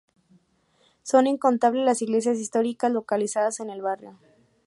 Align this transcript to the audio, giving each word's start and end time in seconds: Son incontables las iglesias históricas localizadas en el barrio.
Son 1.03 1.27
incontables 1.27 1.85
las 1.85 2.01
iglesias 2.01 2.39
históricas 2.39 2.91
localizadas 2.91 3.59
en 3.59 3.69
el 3.69 3.83
barrio. 3.83 4.17